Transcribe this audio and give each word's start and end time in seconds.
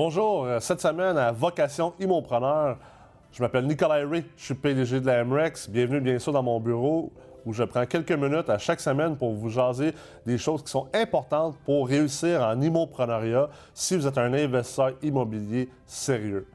Bonjour, 0.00 0.44
euh, 0.44 0.60
cette 0.60 0.80
semaine 0.80 1.18
à 1.18 1.32
Vocation 1.32 1.92
Immopreneur, 1.98 2.76
je 3.32 3.42
m'appelle 3.42 3.66
Nicolas 3.66 4.06
Ray, 4.08 4.24
je 4.36 4.44
suis 4.44 4.54
PDG 4.54 5.00
de 5.00 5.06
la 5.06 5.24
MREX. 5.24 5.68
Bienvenue 5.68 6.00
bien 6.00 6.20
sûr 6.20 6.32
dans 6.32 6.44
mon 6.44 6.60
bureau 6.60 7.12
où 7.44 7.52
je 7.52 7.64
prends 7.64 7.84
quelques 7.84 8.12
minutes 8.12 8.48
à 8.48 8.58
chaque 8.58 8.78
semaine 8.78 9.16
pour 9.16 9.32
vous 9.32 9.48
jaser 9.48 9.92
des 10.24 10.38
choses 10.38 10.62
qui 10.62 10.70
sont 10.70 10.86
importantes 10.94 11.56
pour 11.64 11.88
réussir 11.88 12.42
en 12.42 12.60
immoprenariat 12.60 13.48
si 13.74 13.96
vous 13.96 14.06
êtes 14.06 14.18
un 14.18 14.32
investisseur 14.34 14.92
immobilier 15.02 15.68
sérieux. 15.84 16.46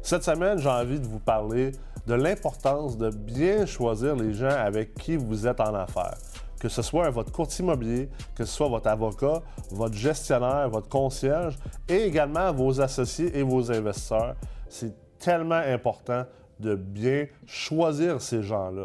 Cette 0.00 0.22
semaine, 0.22 0.60
j'ai 0.60 0.68
envie 0.68 1.00
de 1.00 1.06
vous 1.08 1.18
parler 1.18 1.72
de 2.06 2.14
l'importance 2.14 2.96
de 2.96 3.10
bien 3.10 3.66
choisir 3.66 4.14
les 4.14 4.32
gens 4.32 4.46
avec 4.46 4.94
qui 4.94 5.16
vous 5.16 5.48
êtes 5.48 5.58
en 5.58 5.74
affaires 5.74 6.18
que 6.62 6.68
ce 6.68 6.80
soit 6.80 7.10
votre 7.10 7.32
courtier 7.32 7.64
immobilier, 7.64 8.08
que 8.36 8.44
ce 8.44 8.54
soit 8.54 8.68
votre 8.68 8.86
avocat, 8.86 9.42
votre 9.72 9.96
gestionnaire, 9.96 10.70
votre 10.70 10.88
concierge 10.88 11.58
et 11.88 12.04
également 12.04 12.52
vos 12.52 12.80
associés 12.80 13.36
et 13.36 13.42
vos 13.42 13.72
investisseurs. 13.72 14.36
C'est 14.68 14.94
tellement 15.18 15.56
important 15.56 16.24
de 16.60 16.76
bien 16.76 17.26
choisir 17.46 18.22
ces 18.22 18.44
gens-là. 18.44 18.84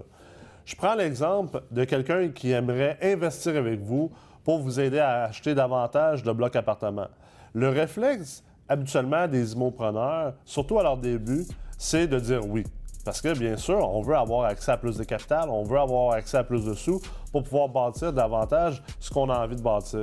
Je 0.65 0.75
prends 0.75 0.95
l'exemple 0.95 1.61
de 1.69 1.83
quelqu'un 1.83 2.29
qui 2.29 2.49
aimerait 2.49 2.97
investir 3.03 3.55
avec 3.55 3.79
vous 3.79 4.11
pour 4.43 4.57
vous 4.57 4.79
aider 4.79 4.97
à 4.97 5.25
acheter 5.25 5.53
davantage 5.53 6.23
de 6.23 6.31
blocs 6.31 6.55
appartements. 6.55 7.09
Le 7.53 7.69
réflexe 7.69 8.43
habituellement 8.67 9.27
des 9.27 9.53
immopreneurs, 9.53 10.33
surtout 10.45 10.79
à 10.79 10.83
leur 10.83 10.97
début, 10.97 11.45
c'est 11.77 12.07
de 12.07 12.19
dire 12.19 12.43
oui. 12.43 12.63
Parce 13.07 13.21
que, 13.21 13.39
bien 13.39 13.55
sûr, 13.55 13.77
on 13.77 14.01
veut 14.01 14.17
avoir 14.17 14.43
accès 14.43 14.69
à 14.69 14.75
plus 14.75 14.97
de 14.97 15.05
capital, 15.05 15.49
on 15.49 15.63
veut 15.63 15.79
avoir 15.79 16.11
accès 16.11 16.35
à 16.35 16.43
plus 16.43 16.65
de 16.65 16.73
sous 16.73 16.99
pour 17.31 17.41
pouvoir 17.41 17.69
bâtir 17.69 18.11
davantage 18.11 18.83
ce 18.99 19.09
qu'on 19.11 19.29
a 19.29 19.45
envie 19.45 19.55
de 19.55 19.61
bâtir. 19.61 20.01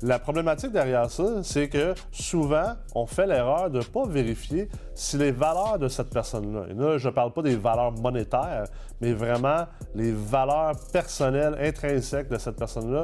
La 0.00 0.20
problématique 0.20 0.70
derrière 0.70 1.10
ça, 1.10 1.42
c'est 1.42 1.68
que 1.68 1.92
souvent, 2.12 2.74
on 2.94 3.04
fait 3.04 3.26
l'erreur 3.26 3.68
de 3.68 3.78
ne 3.78 3.82
pas 3.82 4.06
vérifier 4.06 4.68
si 4.94 5.18
les 5.18 5.32
valeurs 5.32 5.80
de 5.80 5.88
cette 5.88 6.10
personne-là, 6.10 6.66
et 6.70 6.74
là, 6.74 6.98
je 6.98 7.08
ne 7.08 7.12
parle 7.12 7.32
pas 7.32 7.42
des 7.42 7.56
valeurs 7.56 7.90
monétaires, 7.90 8.66
mais 9.00 9.12
vraiment 9.12 9.64
les 9.96 10.12
valeurs 10.12 10.76
personnelles, 10.92 11.58
intrinsèques 11.60 12.28
de 12.28 12.38
cette 12.38 12.56
personne-là, 12.56 13.02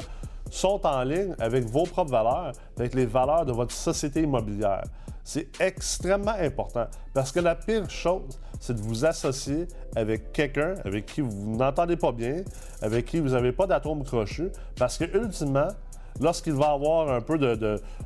sont 0.53 0.87
en 0.87 1.03
ligne 1.03 1.35
avec 1.39 1.65
vos 1.65 1.85
propres 1.85 2.11
valeurs, 2.11 2.53
avec 2.77 2.95
les 2.95 3.07
valeurs 3.07 3.47
de 3.47 3.53
votre 3.53 3.73
société 3.73 4.23
immobilière. 4.23 4.85
C'est 5.25 5.49
extrêmement 5.61 6.35
important 6.39 6.87
parce 7.15 7.33
que 7.33 7.41
la 7.41 7.55
pire 7.55 7.89
chose, 7.89 8.39
c'est 8.61 8.75
de 8.75 8.81
vous 8.81 9.05
associer 9.05 9.67
avec 9.97 10.33
quelqu'un 10.33 10.75
avec 10.85 11.07
qui 11.07 11.21
vous 11.21 11.57
n'entendez 11.57 11.97
pas 11.97 12.13
bien, 12.13 12.43
avec 12.83 13.07
qui 13.07 13.21
vous 13.21 13.31
n'avez 13.31 13.53
pas 13.53 13.67
d'atome 13.67 14.05
crochu, 14.05 14.51
parce 14.77 14.99
que 14.99 15.05
ultimement, 15.17 15.69
lorsqu'il 16.21 16.53
va 16.53 16.73
avoir 16.73 17.09
un 17.09 17.21
peu 17.21 17.39
de, 17.39 17.55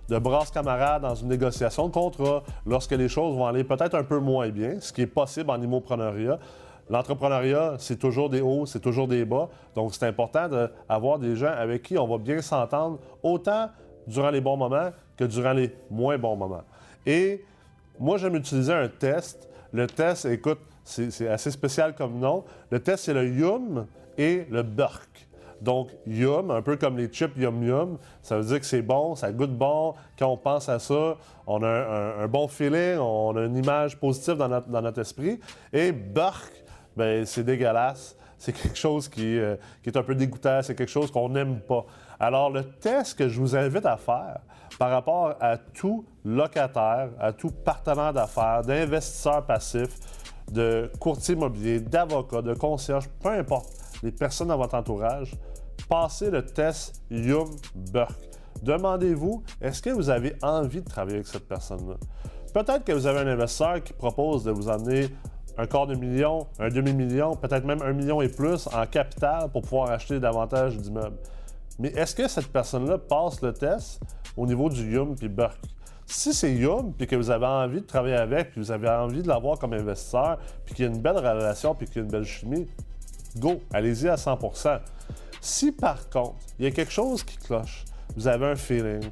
de, 0.09 0.19
brasse 0.19 0.51
camarade 0.51 1.03
dans 1.03 1.15
une 1.15 1.29
négociation 1.29 1.89
de 1.89 1.93
contrat, 1.93 2.45
lorsque 2.65 2.93
les 2.93 3.09
choses 3.09 3.35
vont 3.35 3.47
aller 3.47 3.65
peut-être 3.65 3.95
un 3.95 4.05
peu 4.05 4.21
moins 4.21 4.51
bien, 4.51 4.79
ce 4.81 4.93
qui 4.93 5.03
est 5.03 5.07
possible 5.07 5.51
en 5.51 5.61
immoprenariat, 5.61 6.39
L'entrepreneuriat, 6.89 7.77
c'est 7.79 7.99
toujours 7.99 8.31
des 8.31 8.41
hauts, 8.41 8.67
c'est 8.67 8.81
toujours 8.81 9.09
des 9.09 9.25
bas. 9.25 9.49
Donc, 9.75 9.95
c'est 9.95 10.07
important 10.07 10.49
d'avoir 10.49 11.19
des 11.19 11.35
gens 11.35 11.53
avec 11.53 11.83
qui 11.83 11.99
on 11.99 12.07
va 12.07 12.19
bien 12.19 12.41
s'entendre, 12.41 12.99
autant 13.23 13.71
durant 14.07 14.31
les 14.31 14.41
bons 14.41 14.57
moments 14.57 14.91
que 15.17 15.25
durant 15.25 15.53
les 15.53 15.75
moins 15.91 16.17
bons 16.17 16.37
moments. 16.37 16.63
Et 17.05 17.45
moi, 17.99 18.19
j'aime 18.19 18.37
utiliser 18.37 18.73
un 18.73 18.89
test. 18.89 19.49
Le 19.73 19.87
test, 19.87 20.27
écoute, 20.27 20.61
c'est 20.85 21.29
assez 21.29 21.51
spécial 21.51 21.95
comme 21.95 22.19
nom. 22.19 22.45
Le 22.71 22.81
test, 22.81 23.05
c'est 23.05 23.15
le 23.15 23.29
Yum 23.29 23.87
et 24.17 24.47
le 24.51 24.63
Burk. 24.63 25.27
Donc, 25.61 25.89
Yum, 26.07 26.51
un 26.51 26.63
peu 26.63 26.77
comme 26.77 26.99
les 26.99 27.09
chips 27.09 27.37
Yum 27.37 27.63
Yum, 27.65 27.99
ça 28.23 28.37
veut 28.37 28.45
dire 28.45 28.61
que 28.61 28.67
c'est 28.67 28.83
bon, 28.83 29.15
ça 29.15 29.33
goûte 29.33 29.57
bon. 29.57 29.95
Quand 30.19 30.29
on 30.29 30.37
pense 30.37 30.69
à 30.69 30.79
ça, 30.79 31.17
on 31.47 31.63
a 31.63 32.23
un, 32.23 32.29
bon 32.29 32.47
feeling, 32.47 32.99
on 32.99 33.37
a 33.37 33.43
une 33.43 33.57
image 33.57 33.99
positive 33.99 34.35
dans 34.35 34.49
notre, 34.49 35.01
esprit. 35.01 35.41
Et 35.73 35.93
Burk, 35.93 36.53
ben 36.97 37.25
c'est 37.27 37.45
dégueulasse. 37.45 38.17
C'est 38.39 38.53
quelque 38.53 38.77
chose 38.77 39.09
qui, 39.09 39.39
euh, 39.39 39.57
qui, 39.83 39.89
est 39.89 39.97
un 39.97 40.03
peu 40.03 40.15
dégoûtant, 40.15 40.61
c'est 40.63 40.75
quelque 40.75 40.91
chose 40.91 41.11
qu'on 41.11 41.31
n'aime 41.31 41.61
pas. 41.61 41.87
Alors, 42.21 42.51
le 42.51 42.65
test 42.65 43.19
que 43.19 43.29
je 43.29 43.41
vous 43.41 43.57
invite 43.57 43.87
à 43.87 43.97
faire, 43.97 44.41
par 44.79 44.91
rapport 44.91 45.35
à 45.41 45.57
tout 45.57 46.05
locataire, 46.25 47.09
à 47.19 47.33
tout 47.33 47.51
partenaire 47.51 48.13
d'affaires, 48.13 48.63
d'investisseur 48.63 49.45
passif, 49.47 49.89
de 50.51 50.91
courtier 51.01 51.35
immobilier, 51.35 51.81
d'avocat, 51.81 52.43
de 52.43 52.55
concierge, 52.55 53.09
peu 53.21 53.31
importe 53.31 53.71
les 54.03 54.13
personnes 54.13 54.49
dans 54.49 54.59
votre 54.59 54.75
entourage, 54.75 55.35
passez 55.89 56.31
le 56.31 56.45
test 56.45 57.03
Yum 57.11 57.49
Burke. 57.75 58.13
Demandez-vous, 58.63 59.43
est-ce 59.61 59.83
que 59.83 59.91
vous 59.91 60.11
avez 60.11 60.37
envie 60.43 60.83
de 60.83 60.89
travailler 60.89 61.17
avec 61.17 61.27
cette 61.27 61.49
personne-là? 61.49 61.97
Peut-être 62.53 62.85
que 62.85 62.93
vous 62.93 63.07
avez 63.07 63.21
un 63.21 63.27
investisseur 63.27 63.83
qui 63.83 63.93
propose 63.93 64.45
de 64.45 64.51
vous 64.51 64.69
amener 64.69 65.09
un 65.59 65.67
quart 65.67 65.87
de 65.87 65.95
million, 65.95 66.47
un 66.59 66.69
demi-million, 66.69 67.35
peut-être 67.37 67.65
même 67.65 67.83
un 67.83 67.93
million 67.93 68.21
et 68.21 68.29
plus 68.29 68.69
en 68.69 68.87
capital 68.87 69.49
pour 69.51 69.63
pouvoir 69.63 69.91
acheter 69.91 70.21
davantage 70.21 70.77
d'immeubles. 70.77 71.17
Mais 71.79 71.89
est-ce 71.89 72.15
que 72.15 72.29
cette 72.29 72.49
personne-là 72.49 72.99
passe 72.99 73.43
le 73.43 73.53
test 73.53 74.01
au 74.37 74.47
niveau 74.47 74.69
du 74.69 74.93
Yum 74.93 75.15
puis 75.15 75.29
Burke? 75.29 75.61
Si 76.07 76.33
c'est 76.33 76.55
Yum, 76.55 76.93
puis 76.93 77.07
que 77.07 77.17
vous 77.17 77.31
avez 77.31 77.47
envie 77.47 77.81
de 77.81 77.87
travailler 77.87 78.15
avec, 78.15 78.53
puis 78.53 78.61
vous 78.61 78.71
avez 78.71 78.89
envie 78.89 79.23
de 79.23 79.29
l'avoir 79.29 79.59
comme 79.59 79.73
investisseur, 79.73 80.39
puis 80.65 80.75
qu'il 80.75 80.85
y 80.85 80.89
a 80.89 80.91
une 80.91 81.01
belle 81.01 81.17
relation, 81.17 81.75
puis 81.75 81.87
qu'il 81.87 81.97
y 81.97 81.99
a 82.01 82.03
une 82.03 82.11
belle 82.11 82.25
chimie, 82.25 82.69
go, 83.39 83.61
allez-y 83.73 84.09
à 84.09 84.15
100% 84.15 84.79
Si 85.41 85.73
par 85.73 86.09
contre, 86.09 86.37
il 86.59 86.65
y 86.65 86.69
a 86.69 86.71
quelque 86.71 86.93
chose 86.93 87.25
qui 87.25 87.37
cloche, 87.39 87.85
vous 88.17 88.29
avez 88.29 88.47
un 88.47 88.55
feeling, 88.55 89.03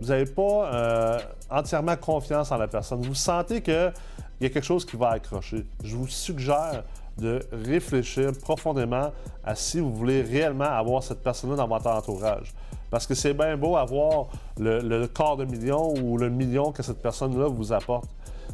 vous 0.00 0.08
n'avez 0.08 0.26
pas 0.26 0.72
euh, 0.72 1.18
entièrement 1.50 1.96
confiance 1.96 2.52
en 2.52 2.56
la 2.56 2.68
personne, 2.68 3.02
vous 3.02 3.14
sentez 3.14 3.60
qu'il 4.38 4.46
y 4.46 4.50
a 4.50 4.54
quelque 4.54 4.64
chose 4.64 4.84
qui 4.84 4.96
va 4.96 5.10
accrocher, 5.10 5.66
je 5.82 5.96
vous 5.96 6.06
suggère 6.06 6.84
de 7.18 7.40
réfléchir 7.52 8.32
profondément 8.40 9.12
à 9.44 9.54
si 9.56 9.80
vous 9.80 9.92
voulez 9.92 10.22
réellement 10.22 10.64
avoir 10.64 11.02
cette 11.02 11.22
personne-là 11.22 11.56
dans 11.56 11.66
votre 11.66 11.88
entourage. 11.88 12.54
Parce 12.90 13.06
que 13.06 13.14
c'est 13.14 13.34
bien 13.34 13.56
beau 13.56 13.76
avoir 13.76 14.28
le, 14.58 15.06
quart 15.06 15.36
de 15.36 15.44
million 15.44 15.92
ou 15.94 16.16
le 16.16 16.30
million 16.30 16.70
que 16.72 16.82
cette 16.82 17.02
personne-là 17.02 17.48
vous 17.48 17.72
apporte. 17.72 18.08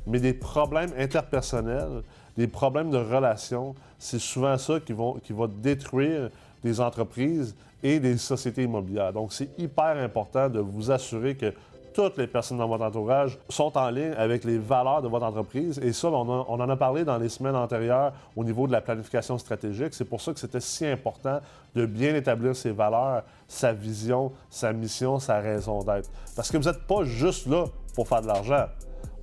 Mais 0.07 0.19
des 0.19 0.33
problèmes 0.33 0.91
interpersonnels, 0.99 2.03
des 2.37 2.49
problèmes 2.49 2.91
de 2.91 2.99
relations, 2.99 3.75
c'est 3.99 4.19
souvent 4.19 4.57
ça 4.59 4.81
qui, 4.81 4.93
vont, 4.93 5.15
qui 5.23 5.33
va 5.33 5.47
détruire 5.47 6.31
des 6.65 6.81
entreprises 6.81 7.55
et 7.83 8.01
des 8.01 8.17
sociétés 8.17 8.63
immobilières. 8.63 9.13
Donc, 9.13 9.33
c'est 9.33 9.51
hyper 9.59 9.99
important 9.99 10.49
de 10.49 10.59
vous 10.59 10.91
assurer 10.91 11.37
que 11.37 11.53
toutes 11.95 12.19
les 12.19 12.27
personnes 12.27 12.59
dans 12.59 12.67
votre 12.67 12.85
entourage 12.85 13.39
sont 13.49 13.77
en 13.79 13.89
ligne 13.89 14.13
avec 14.19 14.45
les 14.45 14.59
valeurs 14.59 15.01
de 15.01 15.09
votre 15.09 15.25
entreprise. 15.25 15.79
Et 15.79 15.93
ça, 15.93 16.09
on, 16.09 16.29
en 16.29 16.69
a 16.69 16.77
parlé 16.77 17.05
dans 17.05 17.17
les 17.17 17.29
semaines 17.29 17.57
antérieures 17.57 18.13
au 18.37 18.45
niveau 18.45 18.67
de 18.67 18.73
la 18.73 18.81
planification 18.81 19.39
stratégique. 19.39 19.95
C'est 19.95 20.05
pour 20.05 20.21
ça 20.21 20.33
que 20.33 20.41
c'était 20.41 20.61
si 20.61 20.85
important 20.87 21.41
de 21.75 21.87
bien 21.87 22.15
établir 22.15 22.55
ses 22.57 22.73
valeurs, 22.73 23.23
sa 23.47 23.73
vision, 23.73 24.33
sa 24.51 24.73
mission, 24.73 25.19
sa 25.19 25.39
raison 25.39 25.83
d'être. 25.83 26.11
Parce 26.35 26.51
que 26.51 26.57
vous 26.57 26.65
n'êtes 26.65 26.83
pas 26.87 27.05
juste 27.05 27.47
là 27.47 27.65
pour 27.95 28.09
faire 28.09 28.23
de 28.23 28.27
l'argent 28.27 28.67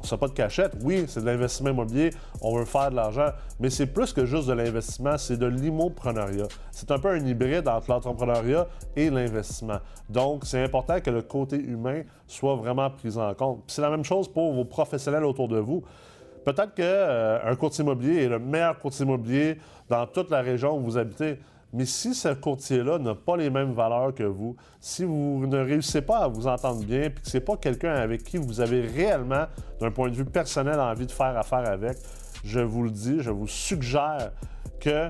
on 0.01 0.15
ne 0.15 0.19
pas 0.19 0.27
de 0.27 0.33
cachette. 0.33 0.73
Oui, 0.81 1.05
c'est 1.07 1.21
de 1.21 1.25
l'investissement 1.25 1.69
immobilier, 1.69 2.11
on 2.41 2.57
veut 2.57 2.65
faire 2.65 2.89
de 2.89 2.95
l'argent, 2.95 3.29
mais 3.59 3.69
c'est 3.69 3.87
plus 3.87 4.13
que 4.13 4.25
juste 4.25 4.47
de 4.47 4.53
l'investissement, 4.53 5.17
c'est 5.17 5.37
de 5.37 5.45
l'immoprenariat. 5.45 6.47
C'est 6.71 6.91
un 6.91 6.99
peu 6.99 7.09
un 7.09 7.25
hybride 7.25 7.67
entre 7.67 7.89
l'entrepreneuriat 7.89 8.67
et 8.95 9.09
l'investissement. 9.09 9.79
Donc, 10.09 10.45
c'est 10.45 10.63
important 10.63 10.99
que 10.99 11.09
le 11.09 11.21
côté 11.21 11.57
humain 11.57 12.01
soit 12.27 12.55
vraiment 12.55 12.89
pris 12.89 13.17
en 13.17 13.33
compte. 13.33 13.63
C'est 13.67 13.81
la 13.81 13.89
même 13.89 14.03
chose 14.03 14.27
pour 14.27 14.53
vos 14.53 14.65
professionnels 14.65 15.25
autour 15.25 15.47
de 15.47 15.59
vous. 15.59 15.83
Peut-être 16.43 16.73
qu'un 16.73 16.83
euh, 16.83 17.55
courtier 17.55 17.83
immobilier 17.83 18.23
est 18.23 18.29
le 18.29 18.39
meilleur 18.39 18.79
courtier 18.79 19.05
immobilier 19.05 19.57
dans 19.89 20.07
toute 20.07 20.31
la 20.31 20.41
région 20.41 20.77
où 20.77 20.81
vous 20.81 20.97
habitez. 20.97 21.37
Mais 21.73 21.85
si 21.85 22.13
ce 22.13 22.29
courtier-là 22.29 22.99
n'a 22.99 23.15
pas 23.15 23.37
les 23.37 23.49
mêmes 23.49 23.71
valeurs 23.71 24.13
que 24.13 24.23
vous, 24.23 24.57
si 24.79 25.05
vous 25.05 25.45
ne 25.47 25.57
réussissez 25.57 26.01
pas 26.01 26.19
à 26.19 26.27
vous 26.27 26.47
entendre 26.47 26.83
bien, 26.83 27.09
puis 27.09 27.23
que 27.23 27.29
ce 27.29 27.37
n'est 27.37 27.43
pas 27.43 27.55
quelqu'un 27.55 27.93
avec 27.93 28.23
qui 28.23 28.37
vous 28.37 28.59
avez 28.59 28.81
réellement, 28.81 29.45
d'un 29.79 29.91
point 29.91 30.09
de 30.09 30.15
vue 30.15 30.25
personnel, 30.25 30.79
envie 30.79 31.05
de 31.05 31.11
faire 31.11 31.37
affaire 31.37 31.67
avec, 31.69 31.97
je 32.43 32.59
vous 32.59 32.83
le 32.83 32.89
dis, 32.89 33.19
je 33.19 33.31
vous 33.31 33.47
suggère 33.47 34.31
que 34.79 35.09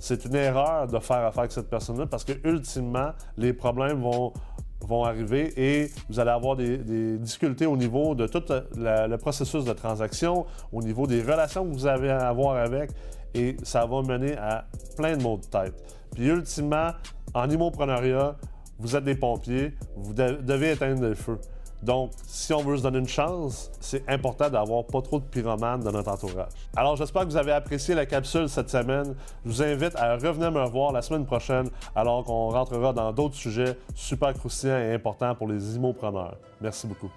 c'est 0.00 0.24
une 0.24 0.34
erreur 0.34 0.88
de 0.88 0.98
faire 0.98 1.24
affaire 1.26 1.40
avec 1.40 1.52
cette 1.52 1.70
personne-là 1.70 2.06
parce 2.06 2.24
que, 2.24 2.32
ultimement, 2.44 3.10
les 3.36 3.52
problèmes 3.52 4.00
vont, 4.00 4.32
vont 4.80 5.04
arriver 5.04 5.52
et 5.56 5.90
vous 6.08 6.18
allez 6.18 6.30
avoir 6.30 6.56
des, 6.56 7.18
difficultés 7.18 7.66
au 7.66 7.76
niveau 7.76 8.14
de 8.14 8.26
tout 8.26 8.42
le 8.76 9.16
processus 9.16 9.64
de 9.64 9.72
transaction, 9.72 10.46
au 10.72 10.82
niveau 10.82 11.06
des 11.06 11.22
relations 11.22 11.64
que 11.64 11.72
vous 11.72 11.86
avez 11.86 12.10
à 12.10 12.28
avoir 12.28 12.56
avec, 12.56 12.90
et 13.34 13.56
ça 13.62 13.86
va 13.86 14.02
mener 14.02 14.36
à 14.36 14.64
plein 14.96 15.16
de 15.16 15.22
maux 15.22 15.38
de 15.38 15.46
tête. 15.46 15.74
Puis 16.14 16.26
ultimement, 16.26 16.90
en 17.34 17.48
immoprenariat, 17.48 18.36
vous 18.78 18.96
êtes 18.96 19.04
des 19.04 19.14
pompiers, 19.14 19.74
vous 19.96 20.14
devez 20.14 20.72
éteindre 20.72 21.02
le 21.02 21.14
feu. 21.14 21.38
Donc, 21.82 22.10
si 22.26 22.52
on 22.52 22.62
veut 22.62 22.76
se 22.76 22.82
donner 22.82 22.98
une 22.98 23.08
chance, 23.08 23.70
c'est 23.80 24.06
important 24.08 24.50
d'avoir 24.50 24.84
pas 24.84 25.00
trop 25.00 25.18
de 25.18 25.24
pyromanes 25.24 25.80
dans 25.80 25.92
notre 25.92 26.10
entourage. 26.10 26.52
Alors, 26.76 26.96
j'espère 26.96 27.22
que 27.22 27.28
vous 27.28 27.36
avez 27.38 27.52
apprécié 27.52 27.94
la 27.94 28.04
capsule 28.04 28.48
cette 28.50 28.68
semaine. 28.68 29.14
Je 29.46 29.50
vous 29.50 29.62
invite 29.62 29.96
à 29.96 30.14
revenir 30.16 30.52
me 30.52 30.62
voir 30.68 30.92
la 30.92 31.00
semaine 31.00 31.24
prochaine 31.24 31.70
alors 31.96 32.24
qu'on 32.24 32.50
rentrera 32.50 32.92
dans 32.92 33.12
d'autres 33.12 33.36
sujets 33.36 33.78
super 33.94 34.34
croustillants 34.34 34.78
et 34.78 34.92
importants 34.92 35.34
pour 35.34 35.48
les 35.48 35.76
immopreneurs. 35.76 36.36
Merci 36.60 36.86
beaucoup. 36.86 37.10